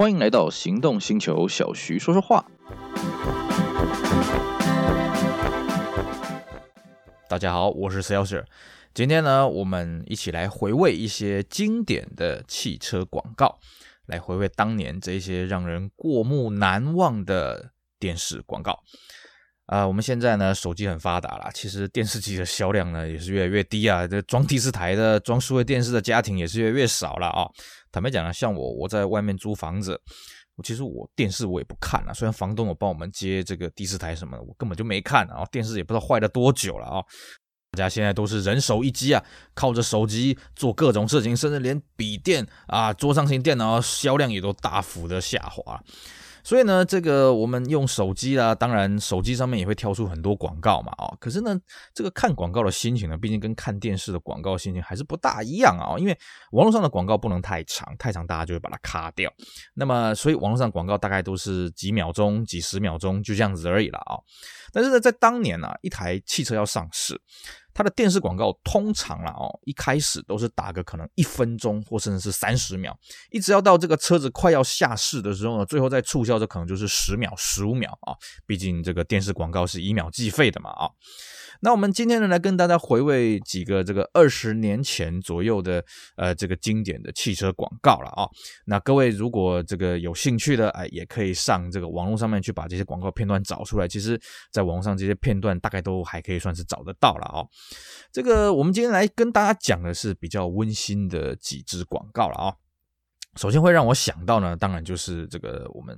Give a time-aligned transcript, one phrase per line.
[0.00, 2.42] 欢迎来到行动星球，小徐说说话。
[7.28, 8.42] 大家好，我是 sales。
[8.94, 13.58] 今天呢，我们一起来回味一些经典的汽车广告，
[14.06, 18.82] 来回味当年这些让人过目难忘的电视广告。
[19.70, 27.46] 啊、我们现在呢，手机很发达啦，其实电视机的销量呢也是越来越低啊，这装第四台的、装数位电视的家庭也是越来越少了啊。
[27.92, 29.92] 坦白讲呢，像我，我在外面租房子，
[30.56, 32.12] 我其实我电视我也不看了。
[32.12, 35.46] 虽然房东有帮我们接这个第四台什么的，我根本就没看啊。
[35.52, 37.04] 电视也不知道坏了多久了啊。
[37.70, 45.80] 大家现在都是人手一机啊，靠着手机做各种事情，甚至连笔电啊、桌上型电脑销量也都大幅的下滑。
[46.50, 51.56] 所以呢，这个我们用手机啦，当然手机上面也会跳出很多广告嘛，啊，可是呢，
[51.94, 56.18] 这个看广告的心情呢，毕竟跟看电视的广告心情还是不大一样啊，因为
[56.50, 59.32] 网络上的广告不能太长，太长大家就会把它卡掉。
[59.74, 64.18] 那么，所以网络上广告大概都是几秒钟、几十秒钟就这样子而已了啊。
[64.72, 67.22] 但是呢，在当年啊，一台汽车要上市。
[67.80, 72.94] 它的电视广告通常啦哦，一开始都是打个可能一分钟或甚至是三十秒，
[73.30, 78.12] 一直要到这个车子快要下市的时候呢，最后再促销，这可能就是十秒、十五秒啊。
[78.46, 80.90] 毕竟这个电视广告是以秒计费的嘛啊。
[81.62, 85.84] 那我们今天呢，来跟大家回味几个这个二十年前左右的
[86.16, 88.26] 呃这个经典的汽车广告了啊。
[88.64, 93.86] 那各位如果这个有兴趣的，哎，也可以上这个网络上面去把这些广告片段找出来。
[93.86, 97.44] 其实，在网络上这些片段大概都还可以算是找得到了啊。
[98.10, 102.54] 这个我们今天来跟大家讲的是比较温馨的几支广告了啊。
[103.36, 105.96] 首先会让我想到呢，当然就是这个我们。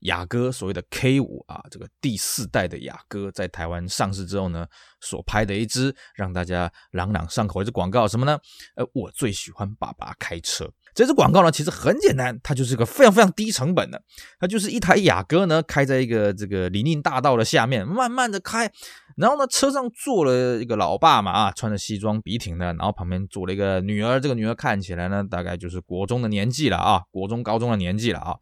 [0.00, 4.66] 雅阁所谓的 K 五啊，这个第四代的雅阁在台湾上市之后呢，
[5.00, 8.38] 所拍的一支让大家朗朗上口的一支广告，什么呢？
[8.76, 10.70] 呃，我最喜欢爸爸开车。
[10.94, 14.02] 这支广告呢，其实很简单，它就是一个非常非常低成本的，
[14.38, 18.70] 它就是一台雅阁呢，开在一个这个林荫大道的下面，慢慢的开，
[19.16, 28.36] 然后呢，车上坐了一个老爸嘛，啊，穿着西装笔挺的，然后旁边坐了一个女儿，这个女儿看起来呢，大概就是国中的年纪了啊，国中高中的年纪了啊。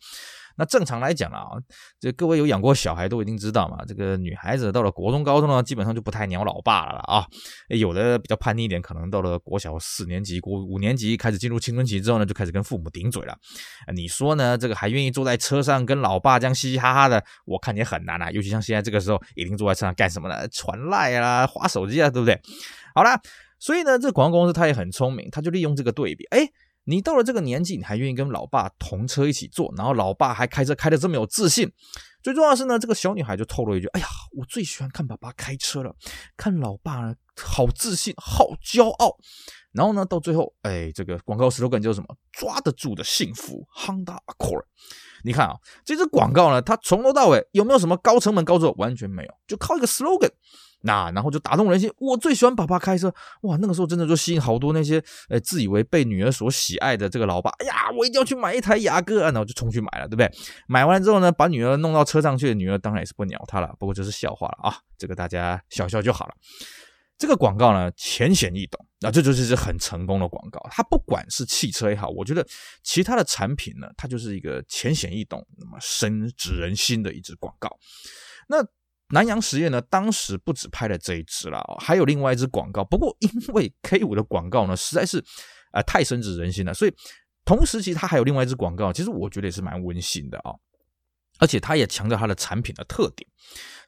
[0.56, 1.44] 那正常来讲啊，
[1.98, 7.26] 这各位有养过小孩都一定知道嘛，这个女孩子到了国中、高中呢，基本上就不太鸟老爸了了啊。
[7.68, 13.36] 有的比较叛逆一点，可能到了国小四年级、国五年级开始进入青春期之后呢，就开始跟父母顶嘴了。
[13.94, 14.56] 你说呢？
[14.56, 18.30] 这个还愿意坐在车上跟老爸这样嘻嘻哈哈的，我看也很难啊。
[18.30, 20.46] 尤其像现在这个时候，一定坐在车上干什么呢？
[20.48, 22.40] 传赖啊，划手机啊，对不对？
[22.94, 23.20] 好啦，
[23.58, 26.48] 所以呢，这广告公司他也很聪明，他就利用这个对比，哎。
[26.84, 31.72] 你到了这个年纪，你还愿意跟老爸同车一起坐，然后老爸还开车开得这么有自信。
[32.22, 35.94] 最重要的是呢，这个小女孩就透露一句：“哎呀，我最喜欢看爸爸开车了，
[36.36, 39.16] 看老爸呢，好自信，好骄傲。”
[39.72, 42.16] 然后呢，到最后，哎，这个广告 slogan 就是什么？
[42.32, 44.64] 抓得住的幸福，Honda Accord。
[45.24, 48.72] 你看啊，这支广告呢，它从头到尾有没有什么高成本高作？
[48.78, 50.30] 完全没有，就靠一个 slogan。
[50.84, 53.12] 那然后就打动人心，我最喜欢爸爸开车，
[53.42, 60.30] 哇，那个时候真的就吸引好多那些呃自以为被女儿所喜爱的这个老爸，哎呀，我一定要去买一台雅阁啊，然后就冲去买了，对不对？
[60.68, 66.34] 买完之后呢，把女儿弄到车上去，女儿当然也是不鸟他了，不过这是笑话了啊，这个大家笑笑就好了。
[67.16, 70.60] 这个广告呢，浅显易懂，那这就是一支很成功的广告。
[70.70, 72.44] 它不管是汽车也好，我觉得
[72.82, 77.70] 其他的产品呢，它就是一个浅显易懂，那么深植人心的一支广告。
[78.48, 78.56] 那
[79.10, 82.82] 南洋实业呢，当时不止拍了这一支了，还有另外一支广告。
[82.82, 85.22] 不过因为 K 五的广告呢，实在是
[85.72, 86.94] 啊太深植人心了，所以
[87.44, 90.52] 同时其实它还有另外一支广告，其实我觉得也是蛮温馨的啊。
[91.38, 93.28] 而且它也强调它的产品的特点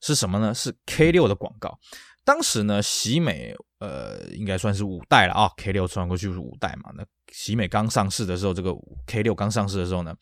[0.03, 0.53] 是什么呢？
[0.53, 1.78] 是 K 六的广告。
[2.26, 6.91] 当时呢，喜美呃应该算是五代了啊，K 六传过去是五代嘛。
[6.97, 8.72] 那喜美刚上市的时候，这个
[9.06, 10.12] K 六刚上市的时候呢，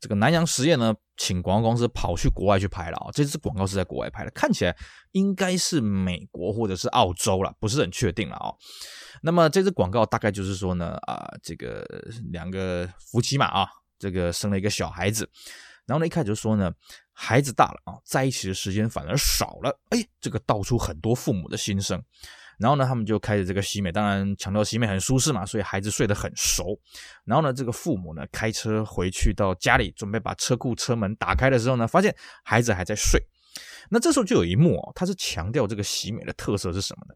[0.00, 3.10] 这个南洋实业呢，请广告公司跑去国外去拍了啊。
[3.12, 4.76] 这支广告是在国外拍的，看起来
[5.12, 8.52] 应该是美国或者是澳洲了，不是很确定了啊。
[9.22, 11.86] 那么这支广告大概就是说呢，啊，这个
[12.32, 13.68] 两个夫妻嘛啊，
[14.00, 15.30] 这个生了一个小孩子。
[15.86, 16.72] 然后呢，一开始就说呢，
[17.12, 22.02] 孩子大了啊，在一起的时间反而少了，哎，这个道出很多父母的心声。
[22.58, 26.78] 然后呢，他们就开着这个喜美，当然强调喜美很舒适嘛，所以孩子睡得很熟。
[27.24, 32.14] 然后呢，这个父母呢，开车回去到家里，准备把车库车门打开的时候呢，发现
[32.44, 33.20] 孩子还在睡。
[33.90, 37.14] 那这时候就有一幕哦，他是强调这个喜美的特色是什么呢？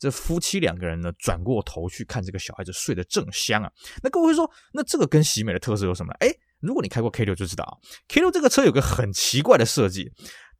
[0.00, 3.70] 这夫妻两个人呢，转过头去看这个小孩子睡得正香啊。
[4.02, 6.12] 那各位说，那这个跟喜美的特色有什么？
[6.14, 6.28] 哎。
[6.60, 7.72] 如果你开过 K 六就知道啊
[8.08, 10.10] ，K 六这个车有个很奇怪的设计，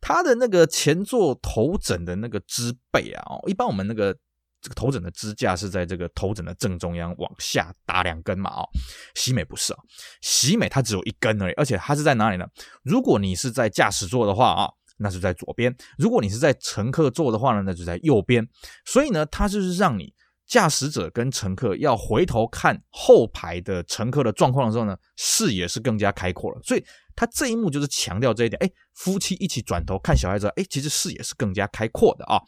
[0.00, 4.12] 它的那个前座头枕的那个支背啊，哦，一般我们那个
[4.61, 8.50] 这个头枕的支架是在这个头枕的正中央往下打两根嘛？
[8.50, 8.69] 哦，
[9.15, 9.79] 喜美不是啊，
[10.21, 12.47] 喜美它只有一根而已，而且它是在哪里呢？
[12.83, 18.45] 如果你是在驾驶座的话啊，那是在左边；如果你是在乘客座的话呢，那就在右边。
[18.85, 20.12] 所以呢，它就是让你
[20.49, 26.61] 驾驶者跟乘客要回头看后排的乘客的状况的时候呢，视野是更加开阔了。
[26.65, 26.83] 所以
[27.15, 28.59] 他这一幕就是强调这一点。
[28.62, 32.41] 哎，夫妻一起转头看小孩子，哎，其实视野是更加开阔的啊。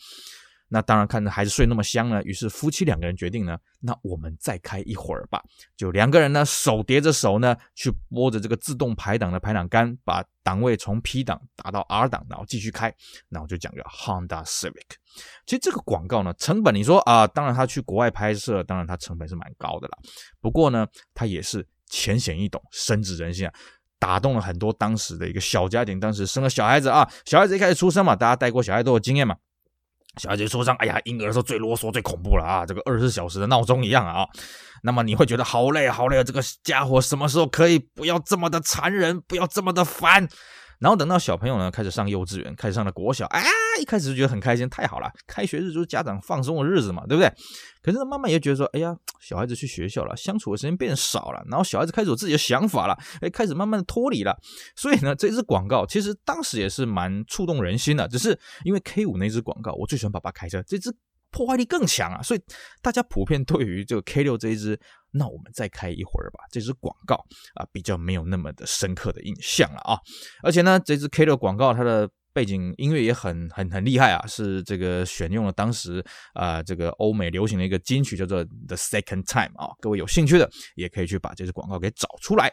[0.73, 5.43] 那当然看着孩子睡那么香呢，于是夫妻两个人决定呢，那我们再开一会儿吧。
[5.77, 12.95] 就两个人呢，手叠着手呢，去拨着这个自动排档的排档杆，把档位从 P 档打到 R 档，然后继续开。
[13.29, 14.97] 那我就讲个 Honda Civic。
[15.45, 19.99] 其实这个广告呢，成本你说啊，当然他去国外拍摄，当然他成本是蛮高的啦。
[20.41, 23.53] 不过呢，他也是浅显易懂，深植人心啊，
[23.99, 25.99] 打动了很多当时的一个小家庭。
[25.99, 29.37] 当时生了小孩子啊，小孩子一开始出生嘛，大家带过小孩都有经验嘛。
[30.17, 34.27] 小孩子说上，哎呀，婴儿的时候最啰嗦、最恐怖了啊，这个二十四小时的闹钟一样啊。
[34.83, 40.27] 那么你会觉得好累、好累啊，这个家伙什么时候可以不要这么的残忍，不要这么的烦？
[40.81, 43.43] 然后等到小朋友呢开始上幼稚园，开始上了国小，哎，
[43.81, 47.31] 一开始就觉得很开心，太好了，开学日就是家长放松的日子嘛，对不对？
[47.83, 54.37] 可是呢，慢慢也觉得说，哎呀，小孩子去学校了，相处的时间变少了，然后小孩子开始有自己的想法了，哎，开始慢慢的脱离了。
[54.75, 60.97] 所以呢，这支广告其实当时也是蛮触动人心的，只是因为 K 五那支广告，我最喜欢爸爸开车，这支。
[61.31, 62.41] 破坏力更强啊，所以
[62.83, 64.79] 大家普遍对于这个 K 六这一支，
[65.13, 66.41] 那我们再开一会儿吧。
[66.51, 67.15] 这支广告
[67.55, 69.99] 啊，比较没有那么的深刻的印象了啊。
[70.43, 76.05] 而且呢，这支 K 六广告它的背景音乐也很很很厉害啊，是这个选用了当时
[76.35, 79.71] 啊这个欧美流行的一个金曲，叫做 The Second Time 啊。
[79.81, 82.53] 各位有兴趣的也可以去把这支广告给找出来。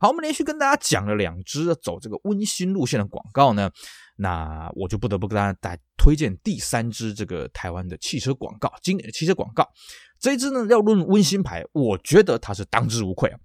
[0.00, 3.70] 好，我们连续跟大家讲了两支走这个温馨路线的广告呢。
[4.16, 9.68] 那我就不得不跟大家推荐第三支这个台湾的汽车广告，经典的汽车广告。
[10.26, 13.38] 这支呢，要论温馨牌，我觉得它是当之无愧啊。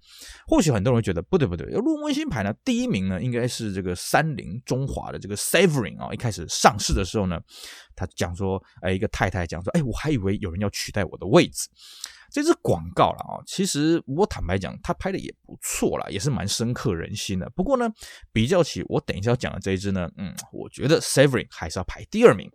[0.48, 6.12] 或许很多人会觉得不对不对，要论温馨牌呢，第一名呢应该是这个三菱中华的这个 Savering 啊。
[6.12, 7.38] 一开始上市的时候呢，
[7.94, 11.68] 他讲说，哎，一个太太讲说，哎，我还以为有人要取代我的位置。
[12.32, 17.48] 这支广告了啊，其实我坦白讲，他拍的也不错啦，也是蛮深刻人心的。
[17.54, 17.88] 不过呢，
[18.32, 22.50] 比较起我等一下要讲的这一支呢，嗯，我觉得 Savering 还是要排第二名。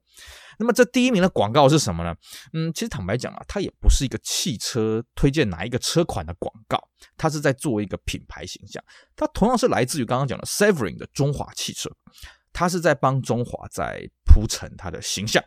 [0.57, 2.15] 那么这第一名的广告是什么呢？
[2.53, 6.81] 嗯，其实坦白讲啊，它也不是一个汽车推荐哪一个车款的广告，
[7.15, 8.83] 它是在做一个品牌形象。
[9.15, 11.89] 它同样是来自于刚刚讲的 Saverin 的中华汽车，
[12.51, 15.43] 它是在帮中华在铺陈它的形象。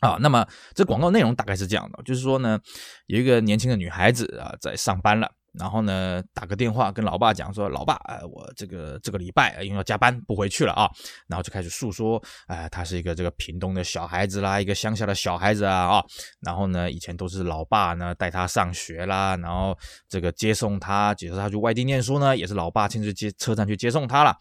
[0.00, 2.58] 啊，那么这广告内容大概是这样的，就是说呢，
[3.06, 10.90] 有一个年轻的女孩子啊，在上班了，然后呢，打个电话跟老爸讲说，老爸，呃，我这个这个礼拜因为要加班不回去了啊，
[11.28, 16.04] 然后就开始诉说，呃，他是一个这个屏东的小孩子啦，一个乡下的小孩子啊啊，
[16.40, 19.76] 然后呢，以前都是老爸呢带他上学啦，然后
[20.08, 24.36] 这个接送他，解释他去外地念书呢，也是老爸亲自接车站去接送他了。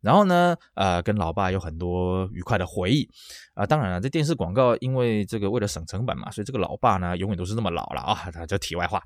[0.00, 3.08] 然后呢，呃，跟老爸有很多愉快的回忆
[3.52, 8.30] 啊、当然了，这电视广告因为这个为了省成本嘛，所以这个老爸呢永远都是那么老了啊。
[8.32, 9.02] 他就题外话，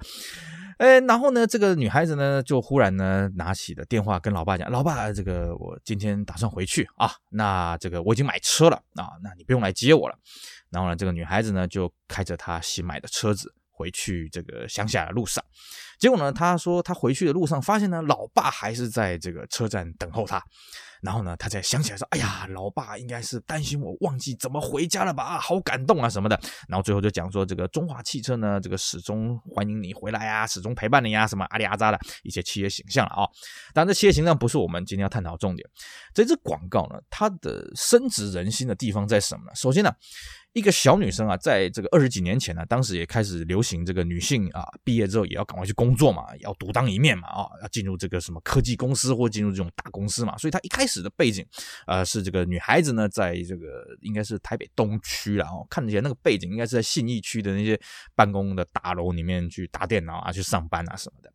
[0.79, 10.19] 哎，然后呢，这个女孩子呢就忽然呢拿起了电话跟老爸讲：“老爸，这个我今天打算回去啊，那这个我已经买车了啊，那你不用来接我了。”
[10.71, 15.45] 然后呢，这个女孩子呢就开着她新买的车子回去这个乡下的路上。
[15.99, 20.43] 结果呢，她说她回去的路上发现呢，老爸还是在这个车站等候她。
[21.05, 25.23] 然后呢，他才想起来说：“哎呀，老爸应该是担心我忘记怎么回家了吧？
[25.23, 33.29] 啊，好感动啊什么的。”然后最后就讲说：“这个中华汽车呢，这个始终欢迎你回来啊，始终陪伴你啊，什么阿里阿扎的一些企业形象了啊。”
[33.75, 35.69] 当然，这企业形象不是我们今天要探讨重点。
[36.15, 39.53] 这支广告呢，它的深植人心的地方在什么呢？
[39.55, 39.95] 首先呢。
[40.55, 51.45] 一个小女生啊，在这个二十几年前呢，当时也开始流行这个女性啊，毕业之后也要赶快去工作嘛，要独当一面嘛，啊，要进入这个什么科技公司或进入这种大公司嘛，所以她一开始的背景，
[51.89, 57.79] 呃，是这个女孩子呢，在这个应该是台北东区啦，哦，看起来那个背景应该是在信义区的那些
[58.15, 61.33] 办公的大楼里面去打电脑啊，去上班啊什么的。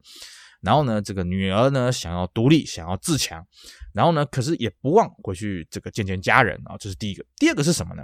[0.61, 3.45] 然后呢，这个女儿呢，想要独立，想要自强，
[3.93, 7.25] 然后呢，可是也不忘回去这个见见家人啊，这是第一个。
[7.37, 8.03] 第二个是什么呢？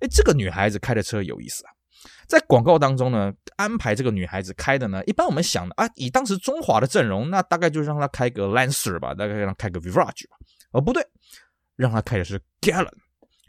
[0.00, 1.70] 哎，这个女孩子开的车有意思啊，
[2.26, 10.36] 在广告当中呢，安排这个女孩子开的呢，一般我们想的啊，以当时中华的阵容，那大概就让她开个 Lancer 吧，大概让她开个 Virage 吧，
[10.72, 11.06] 哦，不对，
[11.76, 12.92] 让她开的是 Gallon。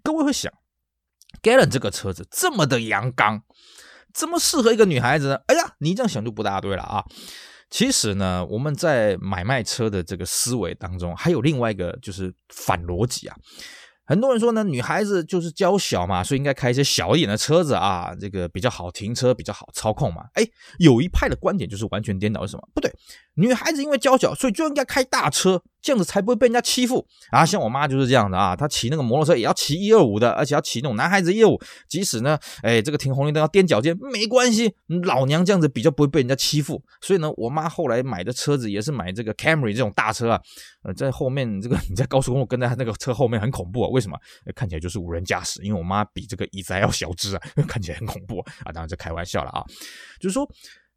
[0.03, 0.51] 各位会想
[1.41, 3.43] ，Gallon 这个车子这么的阳刚，
[4.13, 5.39] 这么适合一个女孩子呢？
[5.47, 7.03] 哎呀，你这样想就不大对了啊。
[7.69, 13.35] 其实呢，我们在买卖车的这个思维当中，还有另外一个就是反逻辑啊。
[14.07, 20.27] 很多人说呢，女孩子就是娇小嘛，所以应该开一些小一点的车子啊，这个比较好停车，比较好操控嘛。
[20.33, 20.47] 哎，
[20.79, 22.69] 有一派的观点就是完全颠倒，是什么？
[22.73, 22.89] 不对，
[23.37, 27.45] 女孩子因为娇小，所以就应该开大车，这样子才不会被人家欺负啊。
[27.45, 36.83] 像我妈就是这样的啊，她骑那个摩托车也要骑一二五的，而且要骑那种男孩子一二五，即使呢，哎，这个停红绿灯要踮脚尖没关系，老娘这样子比较不会被人家欺负。
[36.99, 40.41] 所以呢，我妈后来买的车子也是买这个 Camry 这种大车啊，
[40.83, 43.89] 呃，在后面这个你在高速公路跟在那个车后面很恐怖啊。
[43.89, 44.17] 为什么？
[44.55, 48.71] 看起来就是无人驾驶，因为我妈比这个椅子还要小只啊， 看起来很恐怖啊。
[48.73, 49.63] 当然这开玩笑了啊，
[50.19, 50.49] 就是说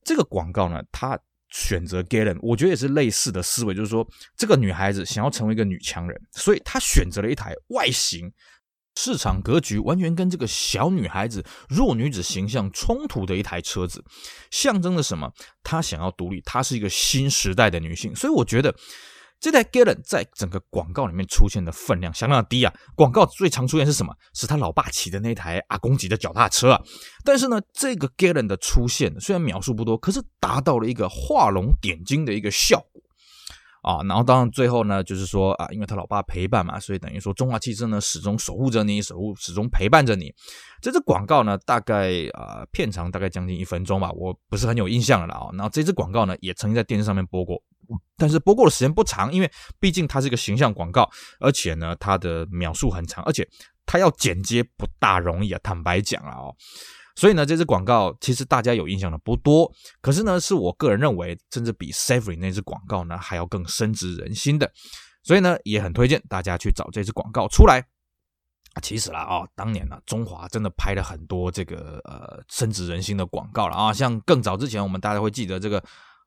[0.03, 1.19] 这个广告呢，它
[1.51, 8.33] 选择 Galen，我觉得也是类似的思维，就是说这个女孩子想要成为一个女强人，所以她选择了一台外形、
[8.97, 14.05] 市场格局完全跟这个小女孩子、弱女子形象冲突的一台车子，
[14.51, 15.31] 象征着什么？
[15.63, 18.75] 她想要独立，她是一个新时代的女性，所以我觉得。
[19.41, 22.73] 这台 Galen 在整个广告里面出现的分量相当的低啊！
[22.95, 24.15] 广告最常出现是什么？
[24.35, 26.83] 是他老爸骑的那台阿公级的脚踏车啊！
[27.25, 33.03] 但是呢，这个 Galen 的出现虽然描述不多，可是达到了一个画龙点睛的一个效果
[33.81, 34.03] 啊！
[34.07, 40.31] 然后当然最后呢，就是说啊，因为他老爸陪伴嘛，所以等于说中华汽车呢始终守护着你，守护始终陪伴着你。
[40.83, 45.49] 这支广告呢，大概啊片长大概将近一分钟吧，我不是很有印象了啊。
[45.55, 47.63] 然后这支广告呢，也曾经在电视上面播过。
[48.17, 53.49] 但是播过的时间不长，因为毕竟它是一个形象广告，而且呢，它的秒数很长，而且
[53.87, 55.61] 它要剪接不大容易啊。
[55.63, 56.55] 坦白讲啊，哦，
[57.17, 64.71] 所以呢，这支广告其实大家有印象的不多，可是呢，是我个人认为，甚至比 Savory 那支广告呢还要更深植人心的，
[65.23, 67.83] 所以呢，也很推荐大家去找这支广告出来。
[68.83, 75.83] 其实啦，哦，当年呢，中华真的拍了很多这个呃深植人心的广告了啊，像更早之前，我们大家会记得这个。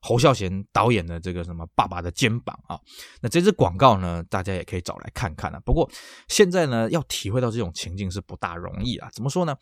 [0.06, 2.78] 侯孝贤导演的这个什么《爸爸的肩膀》啊，
[3.22, 5.60] 那这支广告呢，大家也可以找来看看啊。
[5.66, 5.90] 不过
[6.28, 9.08] 现在呢，要体会到这种情境是不大容易啊。
[9.14, 9.56] 怎么说呢？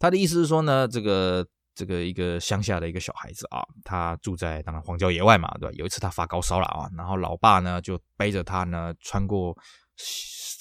[0.00, 1.46] 他的意思是说呢，这个
[1.76, 5.74] 这个一个乡下的一个小孩子啊，他住在当然荒郊野外嘛，对吧？
[5.78, 9.56] 有一次他发高烧了啊，然后老爸呢就背着他呢穿过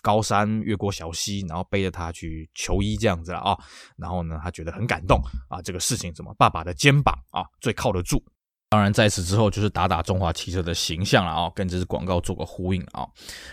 [0.03, 3.57] 高山，越过小溪，然后背着他去求医这样子了啊。
[3.97, 8.23] 然后呢，他觉得很感动啊，这个事情怎么爸爸的肩膀啊最靠得住。
[8.73, 13.07] 当然，在此之后就是打打中华汽车的形象了啊，跟这支广告做个呼应啊。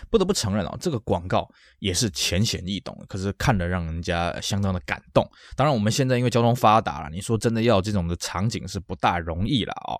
[0.09, 1.47] 不得不承认啊，这个广告
[1.77, 5.23] 也是浅显易懂，可是看了让人家相当的感动。
[5.55, 9.93] 当然，我们现在因为交通发达了，你说真的要这种的场景是不大容易了啊。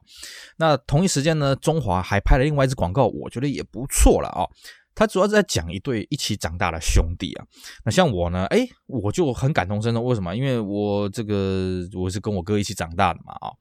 [0.57, 4.41] 那同一时间呢，中华还拍了另外一支广告，我觉得也不错了啊。
[4.93, 7.45] 他主要是在讲一对一起长大的兄弟啊，
[7.85, 10.01] 那像我呢，哎，我就很感同身受。
[10.01, 10.35] 为什么？
[10.35, 13.51] 因为我这个我是跟我哥一起长大的嘛，啊，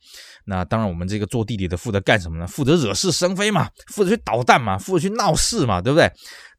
[0.44, 2.46] 那当然我们这个做弟弟的负责干什么呢？
[2.46, 6.10] 负责惹是生非嘛，负责去捣蛋嘛，负责去闹事嘛，对不对？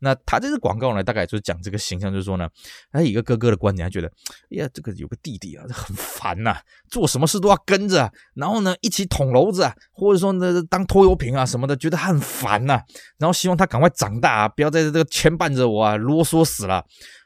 [0.02, 2.50] 那他这个广告呢，大概就是讲这个形象，就是说呢，
[2.92, 4.08] 他一个哥哥的观点，他觉得，
[4.50, 6.58] 哎呀，这个有个弟弟啊，很烦呐，
[6.90, 12.82] 做什么事都要跟着，然后呢，一起捅娄子啊，或者说呢，当拖油瓶啊什么的，觉得他很烦呐，
[13.20, 16.84] 然后希望他赶快长大啊，不要在这个牵绊着我啊，啰嗦死了。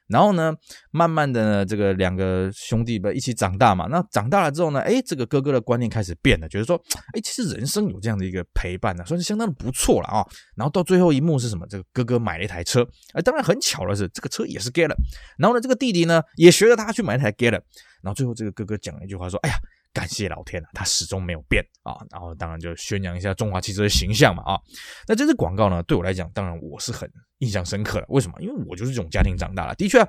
[0.08, 0.54] 然后呢，
[0.92, 3.88] 慢慢的呢，这个两个兄弟们一起长大嘛。
[3.90, 6.80] 那长大了之后呢，哎，这个哥哥的观念开始变了，觉得说，
[7.14, 10.26] 哎，其实人生有这样的一个陪伴呢，算是相当的不错了啊。
[10.56, 11.66] 然后到最后一幕是什么？
[11.68, 14.96] 这个哥哥买了一台车，哎，当然很巧的是，这个车也是 Galant。
[15.38, 17.62] 然后呢，这个弟弟呢也学着他去买一台 Galant。
[18.02, 19.56] 然后最后这个哥哥讲了一句话说，哎呀。
[19.96, 24.60] 感谢老天啊，他始终没有变啊，然后当然就宣扬一下中华汽车的形象嘛啊。
[25.08, 27.10] 那这支广告呢，对我来讲，当然我是很
[27.46, 28.06] 印象深刻的。
[28.10, 28.34] 为什么？
[28.42, 29.76] 因为我就是这种家庭长大了。
[29.76, 30.08] 的确啊，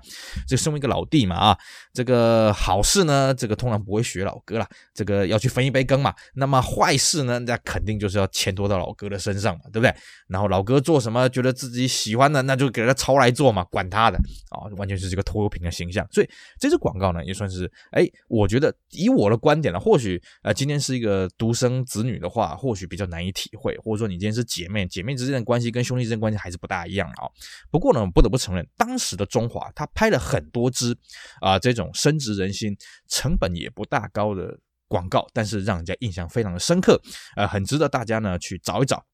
[0.49, 1.59] 这身为一个老弟嘛啊，
[1.93, 6.15] 这个好事呢，这个通常不会学老哥啦，这个要去分一杯羹嘛。
[6.35, 9.95] 那么坏事呢，那肯定就是要牵拖到老哥的身上嘛，对不对？
[10.29, 14.17] 然后老哥做什么，觉得自己喜欢的，那就给他抄来做嘛，管他的
[14.51, 16.07] 啊，完全是这个拖油瓶的形象。
[16.11, 16.29] 所以
[16.59, 19.79] 这支广告呢，也算是哎，我觉得以我的观点呢。
[19.79, 27.26] 或许呃，今天是一个独生子女的话，或许比较难以体会，或者说你今天是姐妹，姐妹之间的关系跟兄弟之间关系还是不大一样啊。
[27.71, 30.97] 不过呢，不得不承认，当时的中华他拍了很多支
[31.41, 32.77] 啊、这种深植人心、
[33.09, 37.01] 成本也不大高的广告，但是让人家印象非常的深刻，
[37.37, 39.05] 呃，很值得大家呢去找一找。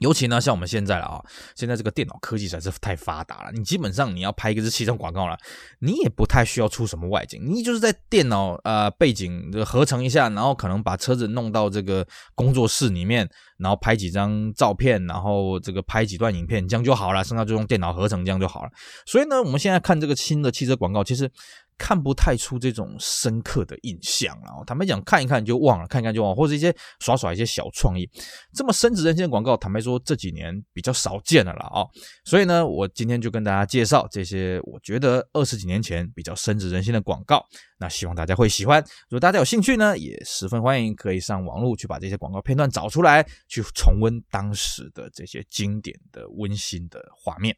[0.00, 1.24] 尤其呢，像我们现在了啊，
[1.54, 3.50] 现在这个电脑科技实在是太发达了。
[3.52, 5.36] 你基本上你要拍一个是汽车广告了，
[5.78, 17.24] 你也不太需要出什么外景，你就是在电脑呃背景这个合成一下，然后可能把车子弄到这个工作室里面，然后拍几张照片，然后这个拍几段影片，这样就好了。
[17.24, 18.70] 剩下就用电脑合成，这样就好了。
[19.06, 21.30] 所以呢，我们现在看这个新的汽车广告，其实
[21.78, 24.64] 看不太出这种深刻的印象了。
[24.66, 28.08] 坦白讲，看一看就忘了，看一看就忘了，或者一些耍耍一些小创意，
[28.54, 31.66] 这么深植人心的广告，坦白说这几年比较少见了啦。
[31.66, 31.86] 啊。
[32.24, 37.44] 所以呢，我今天就跟大家介绍这些我觉得二十几年前比较深植人心的广告。
[37.78, 38.82] 那希望大家会喜欢。
[39.08, 47.54] 如果大家有兴趣呢，也十分欢迎可以上网络去把这些广告片段找出来，去重温当时的这些经典的温馨的画面。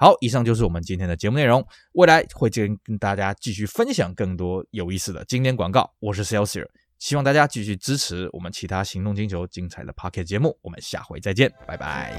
[0.00, 1.62] 好，以上就是我们今天的节目内容。
[1.92, 5.92] 未来会跟跟大家继续分享更多有意思的经典广告。
[5.98, 6.66] 我是 Celsius，
[6.98, 10.58] 希望大家继续支持我们其他行动星球精彩的 Pocket 节目。
[10.62, 12.16] 我们下回再见，拜拜。